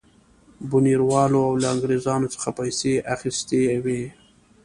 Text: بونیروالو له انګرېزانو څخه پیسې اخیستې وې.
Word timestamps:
بونیروالو 0.69 1.43
له 1.61 1.67
انګرېزانو 1.73 2.31
څخه 2.35 2.49
پیسې 2.59 2.93
اخیستې 3.15 3.61
وې. 3.83 4.03